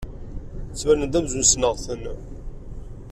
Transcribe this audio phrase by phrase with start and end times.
[0.69, 2.03] Ttbanen-d amzun ssneɣ-ten.